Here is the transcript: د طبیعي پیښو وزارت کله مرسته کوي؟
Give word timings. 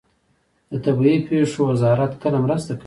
د 0.71 0.73
طبیعي 0.85 1.17
پیښو 1.27 1.61
وزارت 1.71 2.11
کله 2.23 2.37
مرسته 2.45 2.71
کوي؟ 2.73 2.79